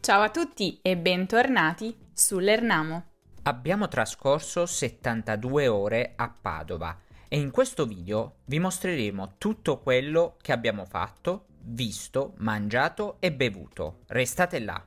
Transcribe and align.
Ciao 0.00 0.20
a 0.20 0.28
tutti 0.30 0.78
e 0.82 0.98
bentornati 0.98 1.96
sull'Ernamo. 2.12 3.04
Abbiamo 3.44 3.88
trascorso 3.88 4.66
72 4.66 5.66
ore 5.68 6.12
a 6.16 6.28
Padova 6.28 6.98
e 7.28 7.38
in 7.38 7.50
questo 7.50 7.86
video 7.86 8.40
vi 8.44 8.58
mostreremo 8.58 9.36
tutto 9.38 9.78
quello 9.78 10.36
che 10.42 10.52
abbiamo 10.52 10.84
fatto, 10.84 11.46
visto, 11.64 12.34
mangiato 12.38 13.16
e 13.20 13.32
bevuto. 13.32 14.00
Restate 14.08 14.58
là. 14.60 14.84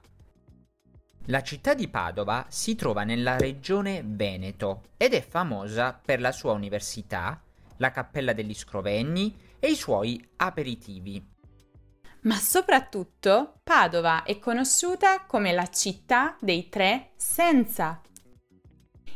La 1.29 1.41
città 1.41 1.73
di 1.73 1.87
Padova 1.87 2.45
si 2.49 2.75
trova 2.75 3.03
nella 3.03 3.37
regione 3.37 4.03
Veneto 4.05 4.83
ed 4.97 5.13
è 5.13 5.21
famosa 5.21 5.93
per 5.93 6.21
la 6.21 6.31
sua 6.31 6.51
università, 6.51 7.41
la 7.77 7.89
cappella 7.89 8.33
degli 8.33 8.53
Scrovegni 8.53 9.35
e 9.59 9.71
i 9.71 9.75
suoi 9.75 10.23
aperitivi. 10.35 11.33
Ma 12.21 12.35
soprattutto 12.35 13.59
Padova 13.63 14.23
è 14.23 14.37
conosciuta 14.39 15.25
come 15.25 15.51
la 15.51 15.67
città 15.67 16.35
dei 16.39 16.69
tre 16.69 17.11
senza. 17.15 18.01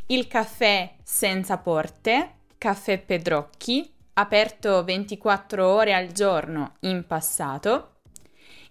Il 0.06 0.26
caffè 0.26 0.96
senza 1.04 1.58
porte, 1.58 2.38
Caffè 2.58 3.00
Pedrocchi, 3.00 3.94
aperto 4.14 4.84
24 4.84 5.66
ore 5.66 5.94
al 5.94 6.08
giorno 6.12 6.76
in 6.80 7.06
passato, 7.06 8.00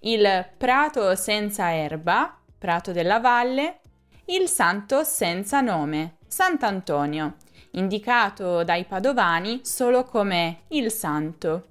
il 0.02 0.48
Prato 0.58 1.16
senza 1.16 1.74
erba, 1.74 2.38
Prato 2.58 2.92
della 2.92 3.20
Valle, 3.20 3.80
il 4.26 4.48
Santo 4.48 5.04
senza 5.04 5.62
nome, 5.62 6.18
Sant'Antonio, 6.28 7.36
indicato 7.72 8.64
dai 8.64 8.86
padovani 8.86 9.62
solo 9.64 10.04
come 10.04 10.62
il 10.70 10.92
Santo. 10.92 11.66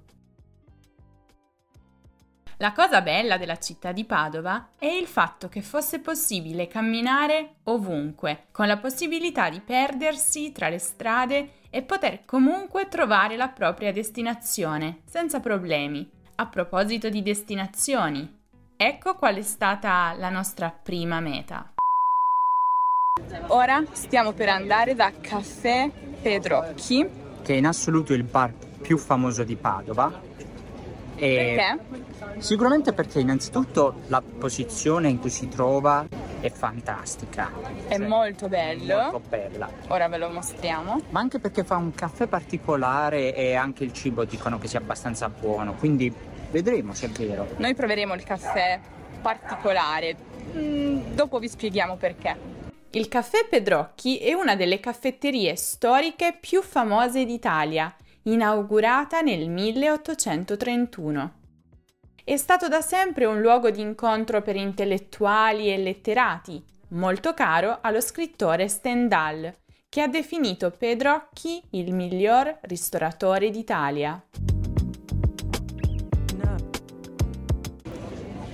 La 2.61 2.73
cosa 2.73 2.99
bella 3.01 3.37
della 3.37 3.57
città 3.57 3.93
di 3.93 4.03
Padova 4.03 4.71
è 4.77 4.85
il 4.85 5.07
fatto 5.07 5.47
che 5.47 5.61
fosse 5.61 6.01
possibile 6.01 6.67
camminare 6.67 7.59
ovunque, 7.63 8.47
con 8.51 8.67
la 8.67 8.77
possibilità 8.77 9.49
di 9.49 9.61
perdersi 9.61 10.51
tra 10.51 10.67
le 10.67 10.77
strade 10.77 11.51
e 11.69 11.83
poter 11.83 12.25
comunque 12.25 12.89
trovare 12.89 13.37
la 13.37 13.47
propria 13.47 13.93
destinazione, 13.93 15.03
senza 15.05 15.39
problemi. 15.39 16.05
A 16.35 16.47
proposito 16.47 17.07
di 17.07 17.21
destinazioni, 17.21 18.29
ecco 18.75 19.15
qual 19.15 19.37
è 19.37 19.41
stata 19.41 20.13
la 20.17 20.29
nostra 20.29 20.69
prima 20.69 21.21
meta. 21.21 21.75
Ora 23.47 23.81
stiamo 23.93 24.33
per 24.33 24.49
andare 24.49 24.95
da 24.95 25.13
Caffè 25.21 25.89
Pedrocchi. 26.21 27.07
Che 27.41 27.53
è 27.53 27.57
in 27.57 27.67
assoluto 27.67 28.11
il 28.11 28.23
bar 28.23 28.51
più 28.81 28.97
famoso 28.97 29.45
di 29.45 29.55
Padova. 29.55 30.27
E 31.19 31.55
Perché? 31.55 32.39
Sicuramente 32.39 32.93
perché 32.93 33.19
innanzitutto 33.19 34.01
la 34.07 34.21
posizione 34.21 35.09
in 35.09 35.19
cui 35.19 35.29
si 35.29 35.49
trova 35.49 36.07
è 36.39 36.49
fantastica. 36.49 37.51
È 37.87 37.97
cioè, 37.97 38.07
molto 38.07 38.47
bello. 38.47 38.95
Molto 38.95 39.21
bella. 39.27 39.69
Ora 39.87 40.07
ve 40.07 40.17
lo 40.17 40.29
mostriamo. 40.29 41.01
Ma 41.09 41.19
anche 41.19 41.39
perché 41.39 41.65
fa 41.65 41.75
un 41.75 41.93
caffè 41.93 42.27
particolare 42.27 43.35
e 43.35 43.55
anche 43.55 43.83
il 43.83 43.91
cibo 43.91 44.23
dicono 44.23 44.57
che 44.57 44.67
sia 44.67 44.79
abbastanza 44.79 45.27
buono, 45.27 45.73
quindi 45.73 46.13
vedremo 46.51 46.93
se 46.93 47.07
è 47.07 47.09
vero. 47.09 47.47
Noi 47.57 47.75
proveremo 47.75 48.13
il 48.13 48.23
caffè 48.23 48.79
particolare. 49.21 50.15
Mm, 50.55 51.13
dopo 51.13 51.39
vi 51.39 51.49
spieghiamo 51.49 51.97
perché. 51.97 52.57
Il 52.91 53.07
caffè 53.07 53.45
Pedrocchi 53.47 54.17
è 54.17 54.33
una 54.33 54.55
delle 54.55 54.79
caffetterie 54.79 55.55
storiche 55.55 56.35
più 56.39 56.63
famose 56.63 57.23
d'Italia, 57.23 57.93
inaugurata 58.23 59.21
nel 59.21 59.49
1831. 59.49 61.33
È 62.23 62.37
stato 62.37 62.67
da 62.67 62.81
sempre 62.81 63.25
un 63.25 63.41
luogo 63.41 63.69
di 63.69 63.81
incontro 63.81 64.41
per 64.41 64.55
intellettuali 64.55 65.71
e 65.71 65.77
letterati, 65.77 66.63
molto 66.89 67.33
caro 67.33 67.79
allo 67.81 68.01
scrittore 68.01 68.67
Stendhal, 68.67 69.53
che 69.89 70.01
ha 70.01 70.07
definito 70.07 70.69
Pedrocchi 70.69 71.61
il 71.71 71.93
miglior 71.93 72.59
ristoratore 72.61 73.49
d'Italia. 73.49 74.23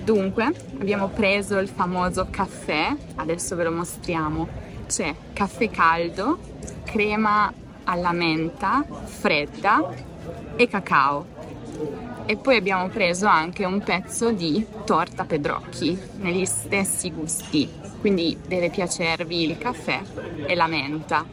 Dunque, 0.06 0.54
abbiamo 0.80 1.10
preso 1.10 1.58
il 1.58 1.68
famoso 1.68 2.28
caffè, 2.30 2.96
adesso 3.16 3.56
ve 3.56 3.64
lo 3.64 3.72
mostriamo. 3.72 4.48
C'è 4.86 5.14
caffè 5.34 5.70
caldo, 5.72 6.40
crema 6.84 7.52
alla 7.86 8.12
menta, 8.12 8.86
fredda 9.06 9.90
e 10.56 10.68
cacao 10.68 11.34
e 12.26 12.38
poi 12.38 12.56
abbiamo 12.56 12.88
preso 12.90 13.28
anche 13.28 13.66
un 13.66 13.82
pezzo 13.82 14.32
di 14.32 14.66
torta 14.84 15.26
Pedrocchi 15.26 15.98
negli 16.18 16.46
stessi 16.46 17.12
gusti, 17.12 17.70
quindi 18.00 18.38
deve 18.48 18.70
piacervi 18.70 19.44
il 19.44 19.58
caffè 19.58 20.02
e 20.48 20.56
la 20.56 20.68
menta, 20.68 21.24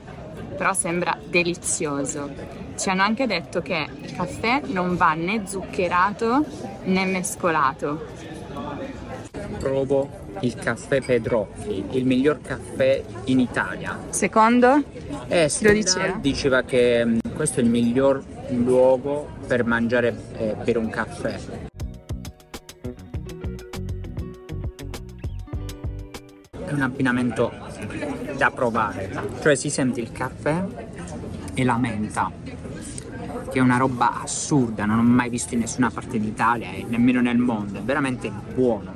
però 0.56 0.74
sembra 0.74 1.16
delizioso. 1.24 2.30
Ci 2.76 2.88
hanno 2.90 3.02
anche 3.02 3.26
detto 3.26 3.62
che 3.62 3.88
il 4.02 4.14
caffè 4.14 4.62
non 4.66 4.96
va 4.96 5.14
né 5.14 5.46
zuccherato 5.46 6.44
né 6.84 7.04
mescolato. 7.06 8.06
Provo 9.62 10.10
il 10.40 10.56
caffè 10.56 11.00
Pedrocchi, 11.00 11.84
il 11.92 12.04
miglior 12.04 12.40
caffè 12.40 13.00
in 13.26 13.38
Italia. 13.38 13.96
Secondo? 14.08 14.82
Eh, 15.28 15.48
lo 15.60 15.72
diceva? 15.72 16.18
diceva 16.20 16.62
che 16.62 17.04
mm, 17.06 17.18
questo 17.36 17.60
è 17.60 17.62
il 17.62 17.68
miglior 17.68 18.24
luogo 18.48 19.28
per 19.46 19.64
mangiare 19.64 20.16
eh, 20.36 20.56
per 20.64 20.78
un 20.78 20.90
caffè. 20.90 21.38
È 26.64 26.72
un 26.72 26.80
abbinamento 26.80 27.52
da 28.36 28.50
provare, 28.50 29.10
cioè 29.42 29.54
si 29.54 29.70
sente 29.70 30.00
il 30.00 30.10
caffè 30.10 30.60
e 31.54 31.62
la 31.62 31.76
menta, 31.76 32.32
che 33.48 33.58
è 33.58 33.60
una 33.60 33.76
roba 33.76 34.22
assurda, 34.22 34.86
non 34.86 34.98
ho 34.98 35.02
mai 35.02 35.30
visto 35.30 35.54
in 35.54 35.60
nessuna 35.60 35.88
parte 35.88 36.18
d'Italia 36.18 36.72
e 36.72 36.84
nemmeno 36.88 37.20
nel 37.20 37.38
mondo, 37.38 37.78
è 37.78 37.82
veramente 37.82 38.28
buono, 38.54 38.92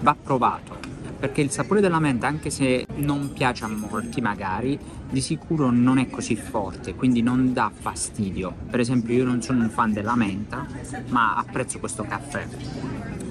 va 0.00 0.16
provato 0.20 0.86
perché 1.18 1.40
il 1.40 1.50
sapore 1.50 1.80
della 1.80 1.98
menta, 1.98 2.26
anche 2.26 2.50
se 2.50 2.86
non 2.96 3.32
piace 3.32 3.64
a 3.64 3.68
molti 3.68 4.20
magari, 4.20 4.78
di 5.08 5.20
sicuro 5.20 5.70
non 5.70 5.98
è 5.98 6.10
così 6.10 6.36
forte, 6.36 6.94
quindi 6.94 7.22
non 7.22 7.52
dà 7.52 7.70
fastidio. 7.74 8.54
Per 8.70 8.80
esempio 8.80 9.14
io 9.14 9.24
non 9.24 9.40
sono 9.40 9.62
un 9.62 9.70
fan 9.70 9.92
della 9.92 10.14
menta, 10.14 10.66
ma 11.08 11.34
apprezzo 11.34 11.78
questo 11.78 12.04
caffè. 12.04 12.46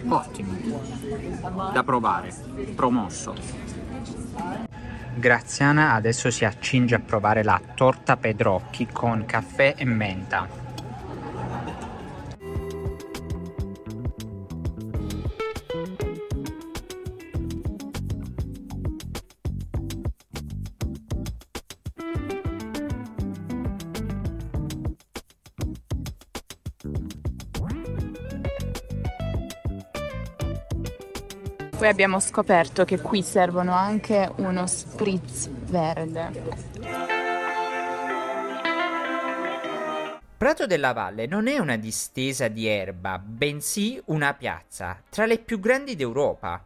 Ottimo, 0.07 0.53
da 1.71 1.83
provare, 1.83 2.33
promosso. 2.75 3.33
Graziana 5.15 5.93
adesso 5.93 6.29
si 6.29 6.43
accinge 6.43 6.95
a 6.95 6.99
provare 6.99 7.43
la 7.43 7.61
torta 7.75 8.17
Pedrocchi 8.17 8.87
con 8.91 9.25
caffè 9.25 9.75
e 9.77 9.85
menta. 9.85 10.64
Poi 31.85 31.93
abbiamo 31.93 32.19
scoperto 32.19 32.83
che 32.83 32.99
qui 32.99 33.21
servono 33.21 33.71
anche 33.71 34.27
uno 34.37 34.65
spritz 34.65 35.47
verde. 35.47 36.31
Prato 40.35 40.65
della 40.65 40.93
Valle 40.93 41.27
non 41.27 41.45
è 41.45 41.59
una 41.59 41.75
distesa 41.75 42.47
di 42.47 42.65
erba, 42.65 43.19
bensì 43.19 44.01
una 44.05 44.33
piazza, 44.33 44.99
tra 45.11 45.27
le 45.27 45.37
più 45.37 45.59
grandi 45.59 45.95
d'Europa. 45.95 46.65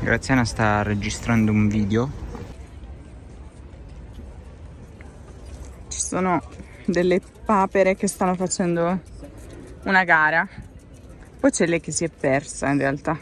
Graziana 0.00 0.44
sta 0.44 0.82
registrando 0.82 1.52
un 1.52 1.68
video. 1.68 2.10
Ci 5.86 6.00
sono 6.00 6.42
delle 6.86 7.20
papere 7.44 7.94
che 7.94 8.08
stanno 8.08 8.34
facendo 8.34 9.00
una 9.84 10.02
gara 10.02 10.64
poi 11.46 11.54
c'è 11.54 11.66
lei 11.66 11.80
che 11.80 11.92
si 11.92 12.02
è 12.02 12.08
persa 12.08 12.66
in 12.70 12.78
realtà. 12.78 13.16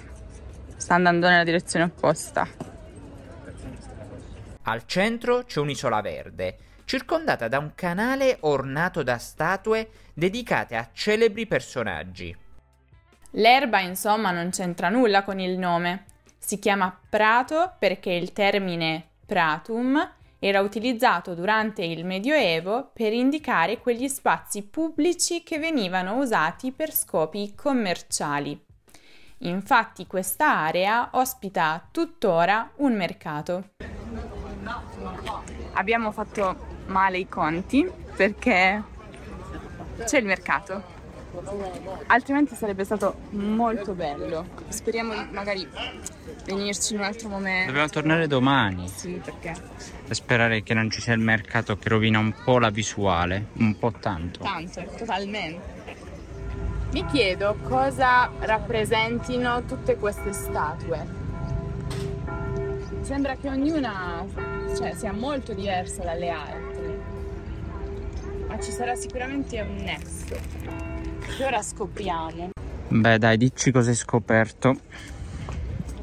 Sta 0.76 0.94
andando 0.94 1.28
nella 1.28 1.44
direzione 1.44 1.84
opposta. 1.84 2.48
Al 4.62 4.86
centro 4.86 5.42
c'è 5.44 5.60
un'isola 5.60 6.00
verde 6.00 6.56
circondata 6.86 7.48
da 7.48 7.58
un 7.58 7.72
canale 7.74 8.38
ornato 8.40 9.02
da 9.02 9.18
statue 9.18 9.90
dedicate 10.14 10.74
a 10.74 10.88
celebri 10.90 11.46
personaggi. 11.46 12.34
L'erba, 13.32 13.80
insomma, 13.80 14.30
non 14.30 14.48
c'entra 14.48 14.88
nulla 14.88 15.22
con 15.22 15.38
il 15.38 15.58
nome. 15.58 16.04
Si 16.38 16.58
chiama 16.58 16.98
prato 17.06 17.74
perché 17.78 18.12
il 18.12 18.32
termine 18.32 19.06
pratum 19.26 20.00
era 20.46 20.60
utilizzato 20.60 21.32
durante 21.32 21.82
il 21.82 22.04
Medioevo 22.04 22.90
per 22.92 23.14
indicare 23.14 23.78
quegli 23.78 24.08
spazi 24.08 24.62
pubblici 24.62 25.42
che 25.42 25.58
venivano 25.58 26.16
usati 26.16 26.70
per 26.70 26.92
scopi 26.94 27.54
commerciali. 27.54 28.62
Infatti 29.38 30.06
questa 30.06 30.54
area 30.54 31.08
ospita 31.12 31.88
tuttora 31.90 32.72
un 32.76 32.94
mercato. 32.94 33.70
Abbiamo 35.72 36.12
fatto 36.12 36.82
male 36.88 37.16
i 37.16 37.26
conti 37.26 37.90
perché 38.14 38.82
c'è 40.04 40.18
il 40.18 40.26
mercato. 40.26 40.93
Altrimenti 42.06 42.54
sarebbe 42.54 42.84
stato 42.84 43.16
molto 43.30 43.92
bello. 43.92 44.46
Speriamo 44.68 45.14
di 45.14 45.28
magari 45.32 45.68
venirci 46.44 46.94
in 46.94 47.00
un 47.00 47.04
altro 47.04 47.28
momento. 47.28 47.66
Dobbiamo 47.66 47.88
tornare 47.88 48.26
domani. 48.26 48.88
Sì, 48.88 49.20
perché? 49.22 49.54
Per 50.06 50.14
sperare 50.14 50.62
che 50.62 50.74
non 50.74 50.90
ci 50.90 51.00
sia 51.00 51.12
il 51.12 51.20
mercato 51.20 51.76
che 51.76 51.88
rovina 51.88 52.18
un 52.18 52.34
po' 52.44 52.58
la 52.58 52.70
visuale, 52.70 53.46
un 53.54 53.78
po' 53.78 53.92
tanto. 53.92 54.42
Tanto, 54.42 54.84
totalmente. 54.96 55.82
Mi 56.92 57.04
chiedo 57.06 57.56
cosa 57.62 58.30
rappresentino 58.38 59.64
tutte 59.64 59.96
queste 59.96 60.32
statue. 60.32 61.22
Sembra 63.00 63.34
che 63.36 63.48
ognuna 63.48 64.24
cioè, 64.76 64.94
sia 64.94 65.12
molto 65.12 65.52
diversa 65.52 66.02
dalle 66.02 66.30
altre, 66.30 67.00
ma 68.46 68.60
ci 68.60 68.70
sarà 68.70 68.94
sicuramente 68.94 69.60
un 69.60 69.76
nesso 69.76 70.93
che 71.36 71.44
ora 71.44 71.62
scopriamo. 71.62 72.50
Beh, 72.88 73.18
dai, 73.18 73.36
dici 73.36 73.70
cosa 73.70 73.90
hai 73.90 73.96
scoperto. 73.96 74.76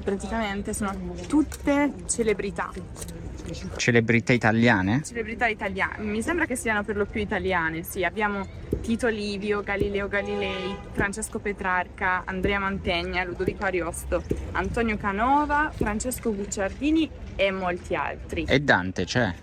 Praticamente 0.03 0.73
sono 0.73 0.93
tutte 1.27 1.93
celebrità. 2.07 2.71
Celebrità 3.75 4.33
italiane? 4.33 5.03
Celebrità 5.03 5.47
italiane. 5.47 6.03
Mi 6.03 6.21
sembra 6.21 6.45
che 6.45 6.55
siano 6.55 6.83
per 6.83 6.95
lo 6.95 7.05
più 7.05 7.21
italiane, 7.21 7.83
sì. 7.83 8.03
Abbiamo 8.03 8.45
Tito 8.81 9.07
Livio, 9.07 9.61
Galileo 9.61 10.07
Galilei, 10.07 10.75
Francesco 10.91 11.39
Petrarca, 11.39 12.23
Andrea 12.25 12.59
Mantegna, 12.59 13.23
Ludovico 13.23 13.65
Ariosto, 13.65 14.23
Antonio 14.53 14.97
Canova, 14.97 15.71
Francesco 15.73 16.33
Gucciardini 16.33 17.09
e 17.35 17.51
molti 17.51 17.95
altri. 17.95 18.45
E 18.47 18.59
Dante 18.61 19.05
c'è? 19.05 19.33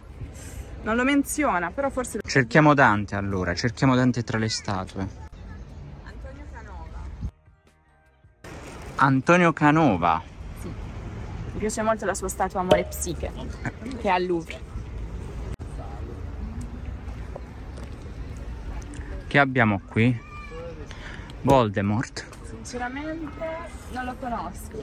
Non 0.82 0.96
lo 0.96 1.04
menziona, 1.04 1.70
però 1.70 1.90
forse... 1.90 2.20
Cerchiamo 2.26 2.74
Dante 2.74 3.14
allora, 3.14 3.54
cerchiamo 3.54 3.94
Dante 3.94 4.22
tra 4.22 4.38
le 4.38 4.48
statue. 4.48 5.27
Antonio 9.00 9.52
Canova. 9.52 10.20
Sì. 10.60 10.66
Mi 10.66 11.58
piace 11.60 11.82
molto 11.82 12.04
la 12.04 12.14
sua 12.14 12.28
statua 12.28 12.60
Amore 12.60 12.84
Psiche, 12.84 13.30
che 14.00 14.08
è 14.08 14.08
al 14.08 14.26
Louvre. 14.26 14.60
Che 19.28 19.38
abbiamo 19.38 19.80
qui? 19.88 20.20
Voldemort. 21.42 22.26
Sinceramente 22.42 23.46
non 23.92 24.04
lo 24.04 24.16
conosco. 24.18 24.82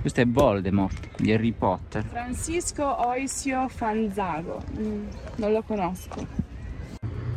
Questo 0.00 0.20
è 0.20 0.26
Voldemort 0.26 1.20
di 1.20 1.32
Harry 1.32 1.50
Potter. 1.50 2.04
Francisco 2.04 3.06
Oisio 3.08 3.68
Fanzago. 3.68 4.62
Mm, 4.78 5.06
non 5.36 5.50
lo 5.50 5.62
conosco. 5.62 6.24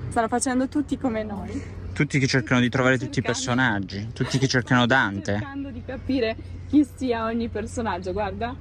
Stanno 0.09 0.27
facendo 0.27 0.67
tutti 0.67 0.99
come 0.99 1.23
noi. 1.23 1.80
Tutti 2.01 2.17
che 2.17 2.25
cercano 2.25 2.59
di 2.59 2.69
trovare 2.69 2.97
tutti 2.97 3.19
i 3.19 3.21
personaggi, 3.21 4.07
tutti 4.11 4.39
che 4.39 4.47
cercano 4.47 4.87
Dante. 4.87 5.33
cercando 5.33 5.69
di 5.69 5.83
capire 5.85 6.35
chi 6.67 6.83
sia 6.83 7.25
ogni 7.25 7.47
personaggio, 7.47 8.11
guarda. 8.11 8.55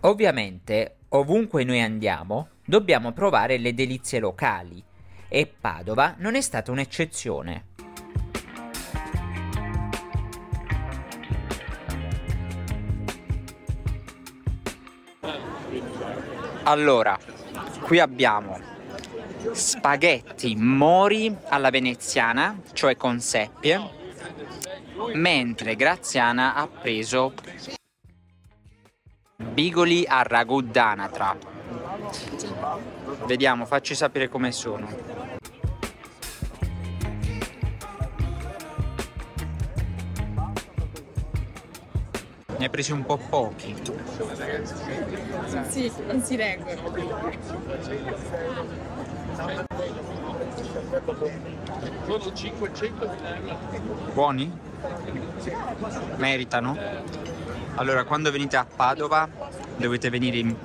Ovviamente, 0.00 0.96
ovunque 1.10 1.62
noi 1.62 1.82
andiamo, 1.82 2.48
dobbiamo 2.64 3.12
provare 3.12 3.58
le 3.58 3.74
delizie 3.74 4.18
locali 4.18 4.82
e 5.28 5.46
Padova 5.60 6.14
non 6.20 6.36
è 6.36 6.40
stata 6.40 6.72
un'eccezione. 6.72 7.75
Allora, 16.68 17.16
qui 17.82 18.00
abbiamo 18.00 18.58
spaghetti 19.52 20.56
mori 20.56 21.32
alla 21.48 21.70
veneziana, 21.70 22.58
cioè 22.72 22.96
con 22.96 23.20
seppie, 23.20 23.80
mentre 25.12 25.76
Graziana 25.76 26.56
ha 26.56 26.66
preso 26.66 27.34
bigoli 29.36 30.04
a 30.08 30.22
ragù 30.22 30.60
d'anatra. 30.60 31.36
Vediamo, 33.26 33.64
facci 33.64 33.94
sapere 33.94 34.28
come 34.28 34.50
sono. 34.50 35.15
Ne 42.66 42.72
hai 42.72 42.78
presi 42.82 42.90
un 42.90 43.06
po' 43.06 43.16
pochi. 43.16 43.76
Sì, 45.68 45.92
non 46.04 46.20
si 46.20 46.34
reggono. 46.34 46.92
Sono 52.06 52.32
500 52.32 53.16
Buoni? 54.14 54.58
Meritano? 56.16 56.76
Allora, 57.76 58.02
quando 58.02 58.32
venite 58.32 58.56
a 58.56 58.64
Padova 58.64 59.28
dovete 59.76 60.10
venire 60.10 60.38
in 60.38 60.56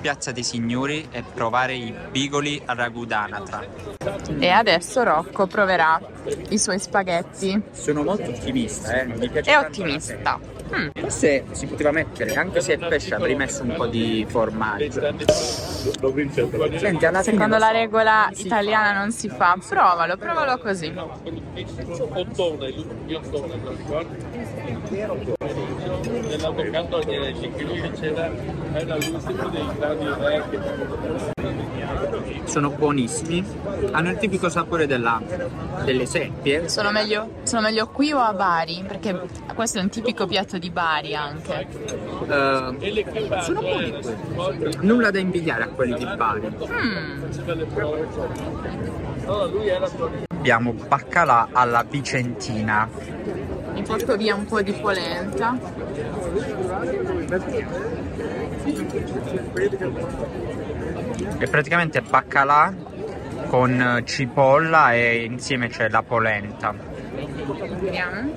Piazza 0.00 0.30
dei 0.30 0.44
Signori 0.44 1.08
e 1.10 1.24
provare 1.24 1.74
i 1.74 1.92
bigoli 2.12 2.62
a 2.66 2.74
ragù 2.74 3.04
d'anatra. 3.04 3.66
E 4.38 4.48
adesso 4.48 5.02
Rocco 5.02 5.48
proverà 5.48 6.00
i 6.50 6.58
suoi 6.58 6.78
spaghetti. 6.78 7.60
Sono 7.72 8.04
molto 8.04 8.30
ottimista, 8.30 9.00
eh. 9.00 9.06
Mi 9.06 9.28
piace 9.28 9.50
È 9.50 9.54
tanto 9.54 9.66
ottimista. 9.66 10.57
Serie. 10.68 10.92
Forse 10.94 11.44
si 11.52 11.66
poteva 11.66 11.90
mettere, 11.90 12.34
anche 12.34 12.60
se 12.60 12.74
è 12.74 12.78
pesce, 12.78 13.14
avrei 13.14 13.34
messo 13.34 13.62
un 13.62 13.74
po' 13.74 13.86
di 13.86 14.26
formaggio. 14.28 15.00
Senti, 16.76 17.06
alla 17.06 17.22
fine 17.22 17.34
Secondo 17.34 17.58
la 17.58 17.66
so. 17.66 17.72
regola 17.72 18.30
italiana 18.34 18.98
non 18.98 19.10
si 19.12 19.28
fa. 19.28 19.56
Provalo, 19.66 20.16
provalo 20.16 20.58
così. 20.58 20.92
Nell'avvocato 26.28 26.96
Agnelli, 26.96 27.52
che 27.52 27.62
lui 27.62 27.90
diceva 27.90 28.30
era 28.72 28.96
l'ultimo 28.96 29.48
dei 29.48 29.66
grandi 29.78 30.06
re 30.06 30.44
che 30.50 31.36
Sono 32.44 32.70
buonissimi. 32.70 33.44
Hanno 33.92 34.10
il 34.10 34.18
tipico 34.18 34.48
sapore 34.48 34.86
della- 34.86 35.20
delle 35.84 36.06
seppie. 36.06 36.68
Sono 36.68 36.90
meglio, 36.90 37.40
sono 37.42 37.62
meglio 37.62 37.88
qui 37.88 38.12
o 38.12 38.18
a 38.18 38.32
Bari? 38.32 38.84
Perché 38.86 39.20
questo 39.54 39.78
è 39.78 39.82
un 39.82 39.88
tipico 39.90 40.26
piatto 40.26 40.58
di 40.58 40.70
Bari 40.70 41.14
anche. 41.14 41.66
Eh, 42.28 43.06
sono 43.42 43.60
buoni 43.60 43.92
quelli. 44.34 44.76
Nulla 44.80 45.10
da 45.10 45.18
invidiare 45.18 45.64
a 45.64 45.68
quelli 45.68 45.94
di 45.94 46.06
Bari. 46.16 46.56
Era 49.64 49.88
Abbiamo 50.28 50.72
baccalà 50.72 51.48
alla 51.52 51.84
vicentina. 51.88 52.88
Mi 53.78 53.84
porto 53.84 54.16
via 54.16 54.34
un 54.34 54.44
po' 54.44 54.60
di 54.60 54.72
polenta. 54.72 55.56
È 61.38 61.48
praticamente 61.48 62.02
baccalà 62.02 62.74
con 63.46 63.80
eh, 63.80 64.04
cipolla 64.04 64.94
e 64.94 65.22
insieme 65.24 65.68
c'è 65.68 65.88
la 65.88 66.02
polenta. 66.02 66.74
Vediamo. 67.78 68.32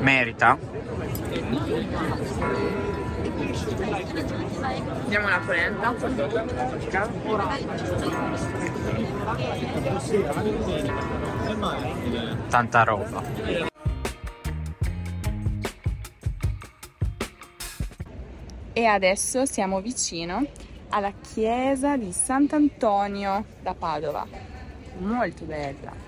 Merita. 0.00 0.56
Vediamo 3.76 5.28
la 5.28 5.40
polenta. 5.44 5.94
Tanta 12.48 12.82
roba. 12.84 13.22
E 18.72 18.84
adesso 18.84 19.46
siamo 19.46 19.80
vicino 19.80 20.46
alla 20.90 21.12
chiesa 21.12 21.96
di 21.96 22.12
Sant'Antonio 22.12 23.44
da 23.62 23.74
Padova. 23.74 24.26
Molto 24.98 25.44
bella. 25.44 26.05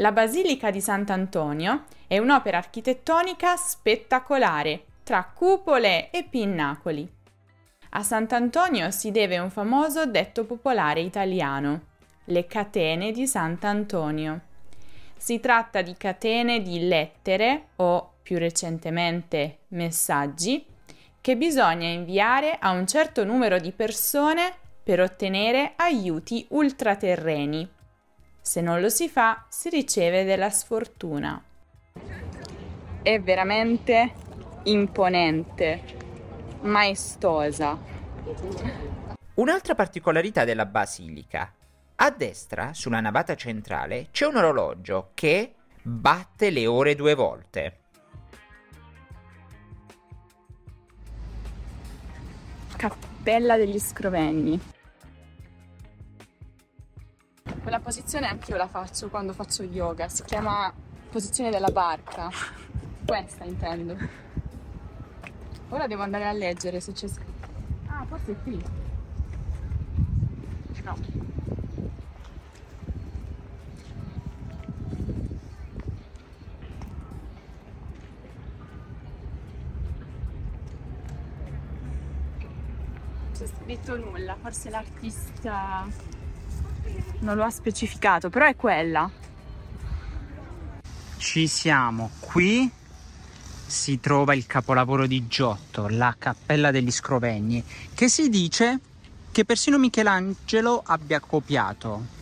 La 0.00 0.12
Basilica 0.12 0.70
di 0.70 0.80
Sant'Antonio 0.80 1.86
è 2.06 2.18
un'opera 2.18 2.56
architettonica 2.56 3.56
spettacolare, 3.56 4.84
tra 5.02 5.24
cupole 5.24 6.10
e 6.10 6.22
pinnacoli. 6.22 7.10
A 7.90 8.02
Sant'Antonio 8.04 8.92
si 8.92 9.10
deve 9.10 9.38
un 9.38 9.50
famoso 9.50 10.06
detto 10.06 10.44
popolare 10.44 11.00
italiano, 11.00 11.80
le 12.26 12.46
catene 12.46 13.10
di 13.10 13.26
Sant'Antonio. 13.26 14.42
Si 15.16 15.40
tratta 15.40 15.82
di 15.82 15.96
catene 15.96 16.62
di 16.62 16.86
lettere 16.86 17.70
o, 17.76 18.18
più 18.22 18.38
recentemente, 18.38 19.62
messaggi 19.68 20.64
che 21.20 21.36
bisogna 21.36 21.88
inviare 21.88 22.56
a 22.60 22.70
un 22.70 22.86
certo 22.86 23.24
numero 23.24 23.58
di 23.58 23.72
persone 23.72 24.54
per 24.80 25.00
ottenere 25.00 25.72
aiuti 25.74 26.46
ultraterreni. 26.50 27.68
Se 28.48 28.62
non 28.62 28.80
lo 28.80 28.88
si 28.88 29.10
fa, 29.10 29.44
si 29.50 29.68
riceve 29.68 30.24
della 30.24 30.48
sfortuna. 30.48 31.38
È 33.02 33.20
veramente 33.20 34.14
imponente, 34.62 35.82
maestosa. 36.62 37.78
Un'altra 39.34 39.74
particolarità 39.74 40.46
della 40.46 40.64
basilica. 40.64 41.52
A 41.96 42.10
destra, 42.10 42.72
sulla 42.72 43.00
navata 43.00 43.34
centrale, 43.34 44.08
c'è 44.12 44.24
un 44.24 44.36
orologio 44.36 45.10
che 45.12 45.56
batte 45.82 46.48
le 46.48 46.66
ore 46.66 46.94
due 46.94 47.12
volte. 47.12 47.80
Cappella 52.74 53.58
degli 53.58 53.78
Scrovegni. 53.78 54.58
Quella 57.68 57.82
posizione 57.82 58.26
anche 58.26 58.50
io 58.52 58.56
la 58.56 58.66
faccio 58.66 59.10
quando 59.10 59.34
faccio 59.34 59.62
yoga, 59.62 60.08
si 60.08 60.22
chiama 60.22 60.72
posizione 61.10 61.50
della 61.50 61.68
barca. 61.68 62.30
Questa 63.04 63.44
intendo. 63.44 63.94
Ora 65.68 65.86
devo 65.86 66.00
andare 66.00 66.26
a 66.26 66.32
leggere 66.32 66.80
se 66.80 66.92
c'è 66.92 67.06
scritto. 67.06 67.46
Ah, 67.88 68.06
forse 68.06 68.32
è 68.32 68.42
qui. 68.42 68.64
No. 70.82 70.96
c'è 83.34 83.46
scritto 83.46 83.96
nulla, 83.98 84.36
forse 84.40 84.70
l'artista 84.70 86.16
non 87.20 87.36
lo 87.36 87.44
ha 87.44 87.50
specificato, 87.50 88.30
però 88.30 88.46
è 88.46 88.56
quella. 88.56 89.10
Ci 91.16 91.46
siamo, 91.46 92.10
qui 92.20 92.70
si 93.66 94.00
trova 94.00 94.34
il 94.34 94.46
capolavoro 94.46 95.06
di 95.06 95.26
Giotto, 95.26 95.88
la 95.88 96.14
Cappella 96.18 96.70
degli 96.70 96.90
Scrovegni, 96.90 97.62
che 97.94 98.08
si 98.08 98.28
dice 98.28 98.78
che 99.30 99.44
persino 99.44 99.78
Michelangelo 99.78 100.82
abbia 100.84 101.20
copiato. 101.20 102.16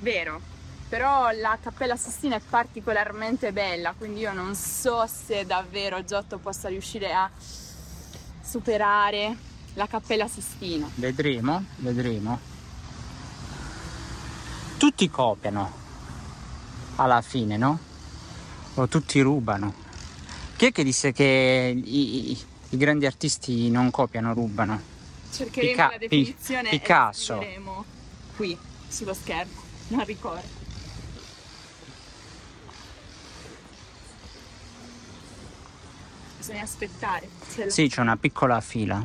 Vero, 0.00 0.40
però 0.88 1.30
la 1.30 1.58
Cappella 1.60 1.96
Sistina 1.96 2.36
è 2.36 2.40
particolarmente 2.48 3.52
bella, 3.52 3.94
quindi 3.96 4.20
io 4.20 4.32
non 4.32 4.54
so 4.54 5.06
se 5.06 5.44
davvero 5.44 6.04
Giotto 6.04 6.38
possa 6.38 6.68
riuscire 6.68 7.12
a 7.12 7.30
superare 8.40 9.36
la 9.74 9.86
Cappella 9.86 10.28
Sistina. 10.28 10.88
Vedremo, 10.94 11.64
vedremo. 11.76 12.51
Tutti 14.94 15.08
copiano 15.08 15.72
alla 16.96 17.22
fine, 17.22 17.56
no? 17.56 17.78
O 18.74 18.88
tutti 18.88 19.20
rubano. 19.22 19.72
Chi 20.54 20.66
è 20.66 20.70
che 20.72 20.84
disse 20.84 21.12
che 21.12 21.72
i, 21.74 22.30
i- 22.32 22.38
i 22.68 22.76
grandi 22.76 23.06
artisti 23.06 23.70
non 23.70 23.90
copiano, 23.90 24.34
rubano? 24.34 24.78
Cercheremo 25.32 25.72
Pica- 25.72 25.88
la 25.92 25.96
definizione 25.96 26.68
Pi- 26.68 26.78
Picasso. 26.78 27.40
e 27.40 27.58
qui 28.36 28.56
sullo 28.86 29.14
schermo, 29.14 29.62
non 29.88 30.04
ricordo. 30.04 30.46
Bisogna 36.36 36.62
aspettare. 36.62 37.28
Sì, 37.68 37.88
c'è 37.88 38.00
una 38.00 38.16
piccola 38.16 38.60
fila. 38.60 38.96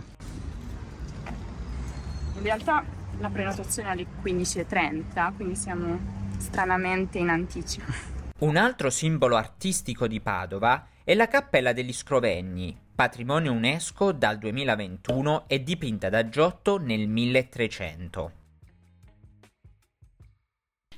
In 2.36 2.42
realtà 2.44 2.84
la 3.20 3.30
prenotazione 3.30 3.90
è 3.90 3.92
alle 3.92 4.06
15.30, 4.24 5.36
quindi 5.36 5.56
siamo 5.56 6.00
stranamente 6.38 7.18
in 7.18 7.30
anticipo. 7.30 7.92
Un 8.40 8.56
altro 8.56 8.90
simbolo 8.90 9.36
artistico 9.36 10.08
di 10.08 10.22
Padova 10.22 10.88
è 11.04 11.16
la 11.16 11.28
Cappella 11.28 11.74
degli 11.74 11.94
Scrovegni, 11.94 12.78
patrimonio 12.94 13.52
UNESCO 13.52 14.12
dal 14.12 14.38
2021 14.38 15.46
e 15.48 15.64
dipinta 15.64 16.10
da 16.10 16.30
Giotto 16.30 16.78
nel 16.78 17.08
1300. 17.08 18.32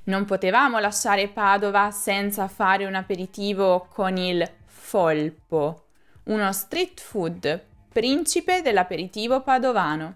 Non 0.03 0.25
potevamo 0.25 0.79
lasciare 0.79 1.27
Padova 1.27 1.91
senza 1.91 2.47
fare 2.47 2.85
un 2.85 2.95
aperitivo 2.95 3.87
con 3.93 4.17
il 4.17 4.49
Folpo, 4.65 5.85
uno 6.23 6.51
street 6.51 6.99
food 6.99 7.67
principe 7.91 8.61
dell'aperitivo 8.61 9.41
padovano. 9.41 10.15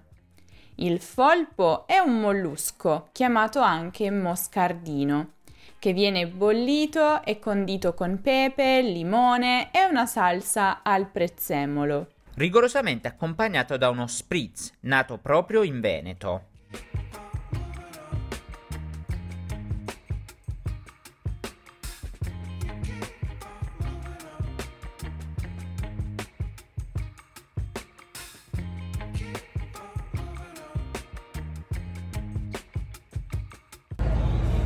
Il 0.75 1.00
folpo 1.00 1.86
è 1.86 2.00
un 2.00 2.20
mollusco, 2.20 3.10
chiamato 3.12 3.60
anche 3.60 4.10
moscardino, 4.10 5.34
che 5.77 5.94
viene 5.94 6.27
bollito 6.27 7.24
e 7.24 7.38
condito 7.39 7.94
con 7.94 8.22
pepe, 8.22 8.82
limone 8.82 9.70
e 9.72 9.86
una 9.86 10.06
salsa 10.06 10.82
al 10.82 11.10
prezzemolo. 11.10 12.08
rigorosamente 12.36 13.08
accompagnato 13.08 13.77
da 13.77 13.89
uno 13.89 14.08
spritz 14.08 14.74
nato 14.82 15.20
proprio 15.20 15.62
in 15.62 15.80
Veneto. 15.80 16.46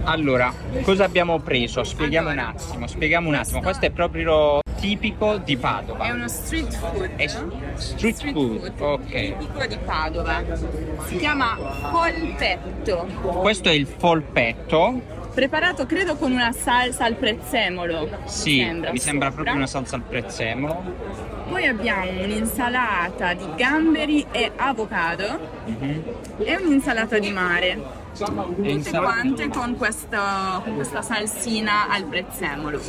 Allora, 0.10 0.54
cosa 0.84 1.04
abbiamo 1.04 1.40
preso? 1.40 1.84
Spieghiamo 1.84 2.30
Allora, 2.30 2.44
un 2.50 2.56
attimo, 2.56 2.88
spieghiamo 2.88 3.28
un 3.28 3.36
attimo. 3.36 3.62
Questo 3.62 3.88
è 3.88 3.90
proprio 3.92 4.62
tipico 4.80 5.36
di 5.38 5.58
Padova. 5.58 6.06
È 6.06 6.12
uno 6.12 6.30
street 6.30 6.74
food. 6.74 7.10
È 7.18 7.28
s- 7.28 7.44
street 7.76 8.32
food, 8.32 8.72
ok. 8.80 9.10
Tipico 9.38 9.66
di 9.68 9.78
Padova. 9.84 10.42
Si 11.08 11.18
chiama 11.18 11.58
polpetto. 11.92 13.06
Questo 13.42 13.68
è 13.68 13.74
il 13.74 13.86
polpetto. 13.86 15.16
Preparato 15.34 15.86
credo 15.86 16.16
con 16.16 16.32
una 16.32 16.54
salsa 16.54 17.04
al 17.04 17.16
prezzemolo. 17.16 18.10
Sì, 18.26 18.60
sembra, 18.66 18.92
mi 18.94 19.00
sembra 19.00 19.30
proprio 19.32 19.56
una 19.56 19.68
salsa 19.68 19.96
al 19.98 20.04
prezzemolo. 20.04 20.84
Poi 21.50 21.66
abbiamo 21.68 22.10
un'insalata 22.24 23.34
di 23.34 23.46
gamberi 23.58 24.26
e 24.32 24.52
avocado 24.56 25.38
Mhm. 25.66 26.04
e 26.40 26.56
un'insalata 26.56 27.20
di 27.20 27.30
mare. 27.32 28.06
E 28.20 28.78
Tutte 28.78 28.98
quante 28.98 29.48
con, 29.50 29.76
questo- 29.78 30.18
con 30.64 30.74
questa 30.76 31.02
salsina 31.04 31.88
al 31.90 32.04
prezzemolo. 32.06 32.80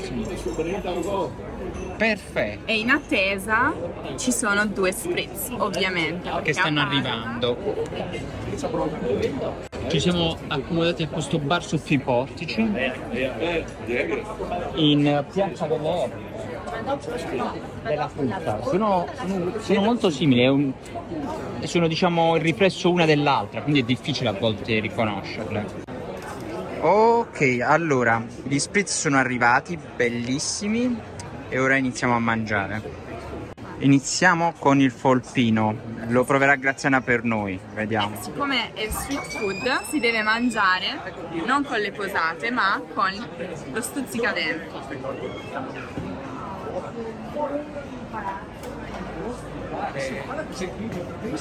Perfetto. 1.99 2.63
E 2.67 2.79
in 2.79 2.89
attesa 2.91 3.75
ci 4.17 4.33
sono 4.33 4.65
due 4.67 4.91
spritz, 4.93 5.51
ovviamente. 5.59 6.31
Che 6.43 6.53
stanno 6.55 6.81
arrivando. 6.81 7.57
Ci 9.89 10.01
siamo 10.01 10.37
accomodati 10.47 11.03
a 11.03 11.09
questo 11.09 11.39
bar 11.39 11.63
sotto 11.63 11.93
i 11.93 11.99
portici 11.99 12.61
in 14.77 15.25
Piazza 15.33 15.67
delle 15.67 15.89
Erbe 15.89 16.38
della 17.83 18.09
frutta. 18.09 18.61
Sono, 18.63 19.07
sono- 19.17 19.53
sono 19.59 19.81
molto 19.81 20.11
simili, 20.11 20.43
è 20.43 20.49
un- 20.49 20.73
sono 21.65 21.89
diciamo 21.89 22.37
il 22.37 22.43
riflesso 22.43 22.91
una 22.91 23.05
dell'altra, 23.05 23.63
quindi 23.63 23.81
è 23.81 23.85
difficile 23.85 24.29
a 24.31 24.33
volte 24.33 24.79
riconoscerle. 24.81 25.87
Ok, 26.81 27.59
allora 27.63 28.23
gli 28.45 28.59
spritz 28.59 28.97
sono 29.01 29.17
arrivati, 29.19 29.77
bellissimi, 29.97 30.97
e 31.49 31.59
ora 31.59 31.77
iniziamo 31.77 32.15
a 32.15 32.21
mangiare. 32.21 33.07
Iniziamo 33.81 34.55
con 34.59 34.81
il 34.81 34.91
folpino, 34.91 35.75
lo 36.09 36.25
proverà 36.25 36.57
Graziana 36.57 37.01
per 37.01 37.23
noi, 37.23 37.59
vediamo. 37.75 38.17
Siccome 38.21 38.73
è 38.75 38.89
street 38.91 39.39
food, 39.39 39.83
si 39.89 40.01
deve 40.01 40.23
mangiare 40.23 41.15
non 41.47 41.65
con 41.65 41.79
le 41.79 41.93
posate, 41.93 42.51
ma 42.51 42.81
con 42.93 43.13
lo 43.73 43.81
stuzzicadenti. 43.81 44.75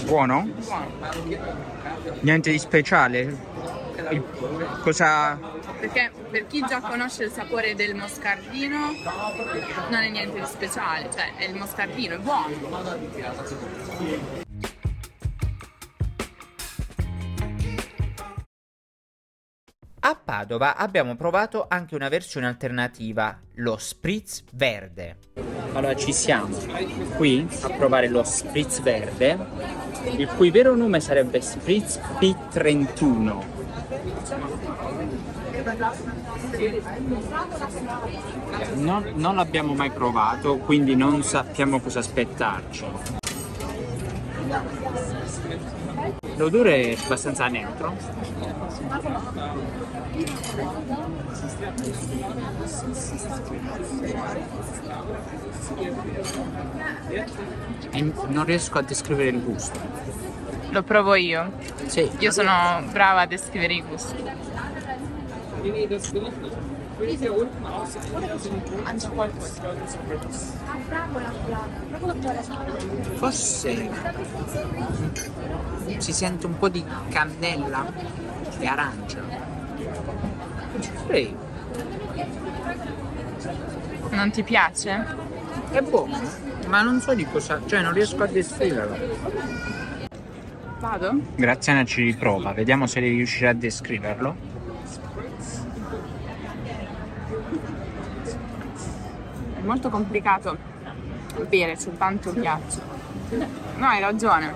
Buono? 0.06 0.48
Niente 2.22 2.52
di 2.52 2.60
speciale? 2.60 3.36
il- 4.12 4.24
cosa... 4.82 5.38
Perché 5.80 6.12
per 6.30 6.48
chi 6.48 6.64
già 6.68 6.80
conosce 6.82 7.26
il 7.26 7.32
sapore 7.32 7.76
del 7.76 7.96
moscardino 7.96 8.92
non 9.90 10.02
è 10.02 10.10
niente 10.10 10.40
di 10.40 10.46
speciale, 10.46 11.10
cioè 11.12 11.36
è 11.36 11.46
il 11.46 11.56
moscardino, 11.56 12.16
è 12.16 12.18
buono. 12.18 12.46
Padova 20.38 20.76
abbiamo 20.76 21.16
provato 21.16 21.66
anche 21.68 21.96
una 21.96 22.10
versione 22.10 22.46
alternativa, 22.46 23.40
lo 23.56 23.76
spritz 23.80 24.44
verde. 24.52 25.16
Allora 25.74 25.96
ci 25.96 26.14
siamo 26.14 26.56
qui 27.16 27.48
a 27.62 27.70
provare 27.72 28.08
lo 28.08 28.22
spritz 28.22 28.80
verde, 28.84 29.36
il 30.16 30.28
cui 30.28 30.52
vero 30.52 30.76
nome 30.76 31.00
sarebbe 31.00 31.42
spritz 31.42 31.98
P31. 32.20 33.44
Non, 38.76 39.12
non 39.16 39.36
l'abbiamo 39.36 39.74
mai 39.74 39.90
provato, 39.90 40.58
quindi 40.58 40.96
non 40.96 41.24
sappiamo 41.24 41.80
cosa 41.80 41.98
aspettarci. 41.98 42.86
L'odore 46.38 46.92
è 46.92 46.98
abbastanza 47.04 47.48
neutro. 47.48 47.96
E 57.90 58.12
non 58.28 58.46
riesco 58.46 58.78
a 58.78 58.82
descrivere 58.82 59.30
il 59.30 59.44
gusto. 59.44 59.80
Lo 60.70 60.84
provo 60.84 61.16
io. 61.16 61.52
Sì, 61.88 62.10
Io 62.20 62.32
sono 62.32 62.84
brava 62.92 63.22
a 63.22 63.26
descrivere 63.26 63.74
i 63.74 63.82
gusti. 63.82 64.16
Forse 73.16 73.90
si 75.98 76.14
sente 76.14 76.46
un 76.46 76.58
po' 76.58 76.70
di 76.70 76.84
cannella 77.10 77.86
e 78.60 78.66
arancia. 78.66 79.20
Sì, 81.10 81.36
Non 84.10 84.32
ti 84.32 84.44
piace? 84.44 85.06
è 85.72 85.82
buono, 85.82 86.20
ma 86.68 86.82
non 86.82 87.00
so 87.02 87.14
di 87.14 87.26
cosa, 87.26 87.62
cioè 87.66 87.82
non 87.82 87.94
riesco 87.94 88.24
a 88.24 88.28
descriverlo. 88.28 88.98
Vado? 90.80 91.20
Graziana 91.36 91.84
ci 91.84 92.04
riprova, 92.04 92.54
vediamo 92.54 92.88
se 92.88 93.00
riuscirà 93.00 93.50
a 93.50 93.54
descriverlo. 93.54 94.47
Molto 99.68 99.90
complicato 99.90 100.58
bere 101.48 101.78
soltanto 101.78 102.34
ghiaccio. 102.34 102.82
No, 103.76 103.86
hai 103.86 104.00
ragione. 104.00 104.54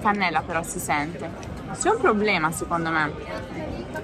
Cannella 0.00 0.42
però 0.42 0.62
si 0.62 0.78
sente. 0.78 1.30
C'è 1.78 1.90
un 1.90 2.00
problema 2.00 2.50
secondo 2.50 2.90
me. 2.90 3.12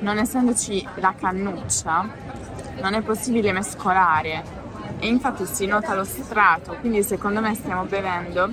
Non 0.00 0.18
essendoci 0.18 0.87
la 0.97 1.14
cannuccia, 1.18 2.09
non 2.80 2.94
è 2.94 3.00
possibile 3.00 3.52
mescolare. 3.52 4.62
E 4.99 5.09
infatti 5.09 5.47
si 5.47 5.66
nota 5.66 5.94
lo 5.94 6.04
strato, 6.04 6.76
quindi 6.80 7.02
secondo 7.02 7.40
me 7.40 7.54
stiamo 7.54 7.85
bevendo 7.85 8.50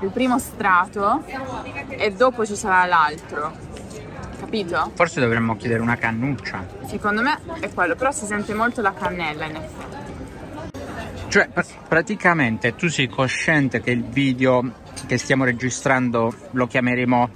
il 0.00 0.10
primo 0.10 0.38
strato 0.38 1.24
e 1.88 2.12
dopo 2.12 2.44
ci 2.44 2.54
sarà 2.54 2.84
l'altro. 2.84 3.67
Capito? 4.48 4.92
Forse 4.94 5.20
dovremmo 5.20 5.56
chiedere 5.56 5.82
una 5.82 5.96
cannuccia. 5.96 6.66
Secondo 6.86 7.20
me 7.20 7.38
è 7.60 7.68
quello, 7.70 7.94
però 7.96 8.10
si 8.12 8.24
sente 8.24 8.54
molto 8.54 8.80
la 8.80 8.94
cannella 8.94 9.44
in 9.44 9.56
effetti. 9.56 9.96
Cioè, 11.28 11.48
pr- 11.48 11.86
praticamente 11.86 12.74
tu 12.74 12.88
sei 12.88 13.08
cosciente 13.08 13.82
che 13.82 13.90
il 13.90 14.04
video 14.04 14.72
che 15.06 15.18
stiamo 15.18 15.44
registrando 15.44 16.34
lo 16.52 16.66
chiameremo 16.66 17.30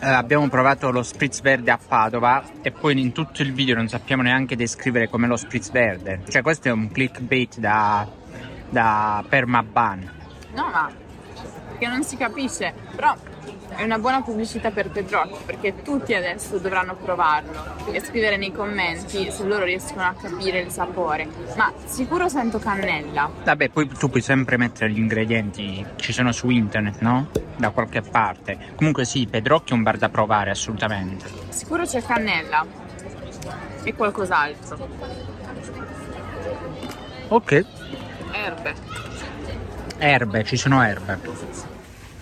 eh, 0.00 0.08
abbiamo 0.08 0.48
provato 0.48 0.90
lo 0.90 1.04
spritz 1.04 1.40
verde 1.42 1.70
a 1.70 1.78
Padova 1.78 2.42
e 2.60 2.72
poi 2.72 3.00
in 3.00 3.12
tutto 3.12 3.42
il 3.42 3.52
video 3.52 3.76
non 3.76 3.86
sappiamo 3.86 4.22
neanche 4.22 4.56
descrivere 4.56 5.08
come 5.08 5.28
lo 5.28 5.36
spritz 5.36 5.70
verde. 5.70 6.22
Cioè, 6.28 6.42
questo 6.42 6.66
è 6.66 6.72
un 6.72 6.90
clickbait 6.90 7.58
da, 7.58 8.04
da 8.68 9.24
permaban. 9.28 10.10
No, 10.54 10.70
ma 10.72 10.90
perché 11.68 11.86
non 11.86 12.02
si 12.02 12.16
capisce, 12.16 12.74
però 12.96 13.14
è 13.68 13.82
una 13.82 13.98
buona 13.98 14.22
pubblicità 14.22 14.70
per 14.70 14.90
Pedrocchi 14.90 15.38
perché 15.44 15.82
tutti 15.82 16.14
adesso 16.14 16.58
dovranno 16.58 16.94
provarlo 16.94 17.52
e 17.90 18.00
scrivere 18.00 18.36
nei 18.36 18.52
commenti 18.52 19.30
se 19.30 19.44
loro 19.44 19.64
riescono 19.64 20.02
a 20.02 20.14
capire 20.14 20.60
il 20.60 20.70
sapore. 20.70 21.28
Ma 21.56 21.72
sicuro 21.84 22.28
sento 22.28 22.58
cannella. 22.58 23.30
Vabbè, 23.42 23.70
poi 23.70 23.88
tu 23.88 24.08
puoi 24.08 24.22
sempre 24.22 24.56
mettere 24.56 24.90
gli 24.90 24.98
ingredienti, 24.98 25.84
ci 25.96 26.12
sono 26.12 26.32
su 26.32 26.50
internet, 26.50 27.00
no? 27.00 27.28
Da 27.56 27.70
qualche 27.70 28.02
parte. 28.02 28.58
Comunque 28.76 29.04
sì, 29.04 29.26
Pedrocchi 29.26 29.72
è 29.72 29.74
un 29.74 29.82
bar 29.82 29.96
da 29.96 30.08
provare, 30.08 30.50
assolutamente. 30.50 31.26
Sicuro 31.48 31.84
c'è 31.84 32.02
cannella 32.02 32.64
e 33.82 33.94
qualcos'altro. 33.94 34.88
Ok. 37.28 37.64
Erbe. 38.32 38.74
Erbe, 39.98 40.44
ci 40.44 40.56
sono 40.56 40.82
erbe. 40.82 41.73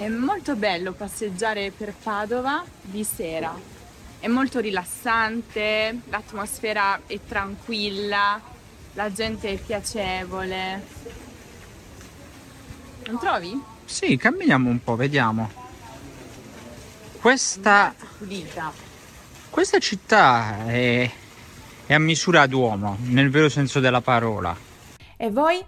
È 0.03 0.09
molto 0.09 0.57
bello 0.57 0.95
passeggiare 0.95 1.71
per 1.71 1.95
Padova 1.95 2.65
di 2.81 3.05
sera. 3.05 3.57
È 4.19 4.27
molto 4.27 4.59
rilassante, 4.59 6.01
l'atmosfera 6.09 7.03
è 7.07 7.21
tranquilla, 7.25 8.41
la 8.95 9.12
gente 9.12 9.51
è 9.51 9.57
piacevole. 9.59 10.85
Non 13.07 13.17
trovi? 13.21 13.62
Sì, 13.85 14.17
camminiamo 14.17 14.69
un 14.69 14.83
po', 14.83 14.97
vediamo. 14.97 15.49
Questa, 17.21 17.95
Pulita. 18.19 18.73
questa 19.51 19.79
città 19.79 20.67
è, 20.67 21.09
è 21.87 21.95
a 21.95 22.01
misura 22.01 22.49
d'uomo, 22.49 22.97
nel 23.03 23.31
vero 23.31 23.49
senso 23.49 23.79
della 23.79 24.01
parola. 24.01 24.53
E 25.17 25.31
voi? 25.31 25.65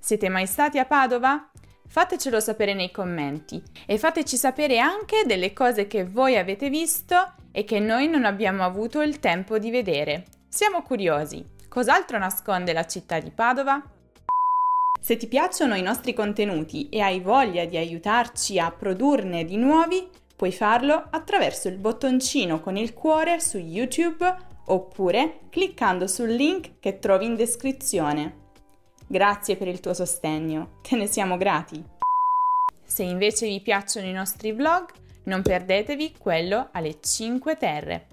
Siete 0.00 0.28
mai 0.28 0.48
stati 0.48 0.80
a 0.80 0.84
Padova? 0.84 1.50
Fatecelo 1.96 2.40
sapere 2.40 2.74
nei 2.74 2.90
commenti 2.90 3.62
e 3.86 3.96
fateci 3.96 4.36
sapere 4.36 4.78
anche 4.78 5.22
delle 5.24 5.54
cose 5.54 5.86
che 5.86 6.04
voi 6.04 6.36
avete 6.36 6.68
visto 6.68 7.16
e 7.50 7.64
che 7.64 7.80
noi 7.80 8.06
non 8.06 8.26
abbiamo 8.26 8.64
avuto 8.64 9.00
il 9.00 9.18
tempo 9.18 9.58
di 9.58 9.70
vedere. 9.70 10.24
Siamo 10.46 10.82
curiosi. 10.82 11.42
Cos'altro 11.70 12.18
nasconde 12.18 12.74
la 12.74 12.84
città 12.84 13.18
di 13.18 13.30
Padova? 13.30 13.82
Se 15.00 15.16
ti 15.16 15.26
piacciono 15.26 15.74
i 15.74 15.80
nostri 15.80 16.12
contenuti 16.12 16.90
e 16.90 17.00
hai 17.00 17.20
voglia 17.20 17.64
di 17.64 17.78
aiutarci 17.78 18.58
a 18.58 18.70
produrne 18.70 19.46
di 19.46 19.56
nuovi, 19.56 20.06
puoi 20.36 20.52
farlo 20.52 21.06
attraverso 21.08 21.68
il 21.68 21.78
bottoncino 21.78 22.60
con 22.60 22.76
il 22.76 22.92
cuore 22.92 23.40
su 23.40 23.56
YouTube 23.56 24.36
oppure 24.66 25.38
cliccando 25.48 26.06
sul 26.06 26.28
link 26.28 26.72
che 26.78 26.98
trovi 26.98 27.24
in 27.24 27.36
descrizione. 27.36 28.44
Grazie 29.08 29.56
per 29.56 29.68
il 29.68 29.78
tuo 29.78 29.94
sostegno, 29.94 30.78
te 30.82 30.96
ne 30.96 31.06
siamo 31.06 31.36
grati. 31.36 31.82
Se 32.84 33.04
invece 33.04 33.46
vi 33.46 33.60
piacciono 33.60 34.06
i 34.06 34.12
nostri 34.12 34.50
vlog, 34.52 34.90
non 35.24 35.42
perdetevi 35.42 36.16
quello 36.18 36.70
alle 36.72 36.98
5 37.00 37.56
Terre. 37.56 38.06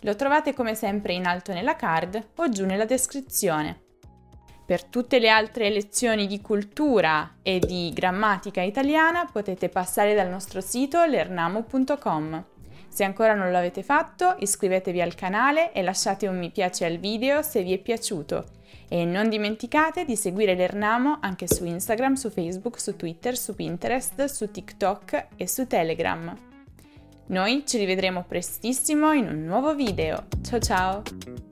Lo 0.00 0.16
trovate 0.16 0.54
come 0.54 0.74
sempre 0.74 1.12
in 1.12 1.26
alto 1.26 1.52
nella 1.52 1.76
card 1.76 2.28
o 2.36 2.48
giù 2.48 2.64
nella 2.64 2.86
descrizione. 2.86 3.80
Per 4.64 4.84
tutte 4.84 5.18
le 5.18 5.28
altre 5.28 5.68
lezioni 5.68 6.26
di 6.26 6.40
cultura 6.40 7.36
e 7.42 7.58
di 7.58 7.90
grammatica 7.94 8.62
italiana 8.62 9.26
potete 9.30 9.68
passare 9.68 10.14
dal 10.14 10.28
nostro 10.28 10.62
sito 10.62 11.04
lernamo.com. 11.04 12.44
Se 12.98 13.04
ancora 13.04 13.34
non 13.34 13.52
l'avete 13.52 13.84
fatto, 13.84 14.34
iscrivetevi 14.40 15.00
al 15.00 15.14
canale 15.14 15.70
e 15.70 15.82
lasciate 15.82 16.26
un 16.26 16.36
mi 16.36 16.50
piace 16.50 16.84
al 16.84 16.96
video 16.96 17.42
se 17.42 17.62
vi 17.62 17.72
è 17.72 17.78
piaciuto. 17.78 18.46
E 18.88 19.04
non 19.04 19.28
dimenticate 19.28 20.04
di 20.04 20.16
seguire 20.16 20.56
l'Ernamo 20.56 21.18
anche 21.20 21.46
su 21.46 21.64
Instagram, 21.64 22.14
su 22.14 22.28
Facebook, 22.28 22.80
su 22.80 22.96
Twitter, 22.96 23.36
su 23.36 23.54
Pinterest, 23.54 24.24
su 24.24 24.50
TikTok 24.50 25.26
e 25.36 25.46
su 25.46 25.68
Telegram. 25.68 26.36
Noi 27.26 27.62
ci 27.64 27.78
rivedremo 27.78 28.24
prestissimo 28.26 29.12
in 29.12 29.28
un 29.28 29.44
nuovo 29.44 29.76
video. 29.76 30.26
Ciao 30.42 30.58
ciao! 30.58 31.47